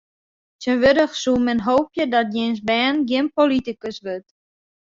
[0.59, 4.29] Tsjintwurdich soe men hoopje dat jins bern gjin politikus wurdt.